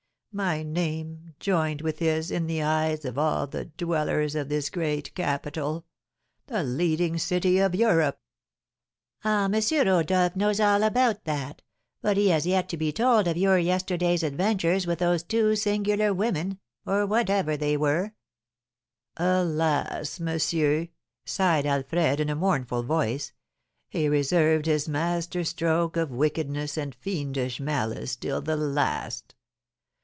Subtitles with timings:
[0.33, 5.13] My name joined with his in the eyes of all the dwellers of this great
[5.13, 5.85] capital,
[6.47, 8.17] the leading city of Europe!"
[9.25, 9.61] "Ah, M.
[9.85, 11.61] Rodolph knows all about that;
[12.01, 16.13] but he has yet to be told of your yesterday's adventures with those two singular
[16.13, 18.13] women, or whatever they were."
[19.17, 20.87] "Alas, monsieur,"
[21.25, 23.33] sighed Alfred, in a mournful voice,
[23.89, 29.35] "he reserved his master stroke of wickedness and fiendish malice till the last.